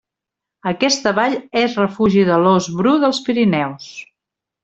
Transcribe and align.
Aquesta 0.69 1.11
vall 1.17 1.35
és 1.61 1.75
refugi 1.81 2.25
de 2.31 2.39
l'ós 2.47 2.71
bru 2.79 2.97
dels 3.05 3.21
Pirineus. 3.27 3.89